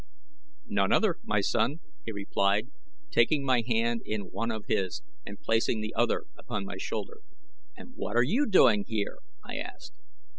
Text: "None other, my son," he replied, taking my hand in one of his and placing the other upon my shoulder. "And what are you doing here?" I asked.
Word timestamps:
"None 0.65 0.91
other, 0.91 1.17
my 1.23 1.41
son," 1.41 1.79
he 2.03 2.11
replied, 2.11 2.69
taking 3.11 3.45
my 3.45 3.61
hand 3.67 4.01
in 4.03 4.31
one 4.31 4.49
of 4.49 4.65
his 4.65 5.03
and 5.27 5.39
placing 5.39 5.79
the 5.79 5.93
other 5.93 6.25
upon 6.35 6.65
my 6.65 6.77
shoulder. 6.79 7.19
"And 7.77 7.93
what 7.95 8.15
are 8.15 8.23
you 8.23 8.47
doing 8.49 8.85
here?" 8.87 9.19
I 9.43 9.57
asked. 9.57 9.93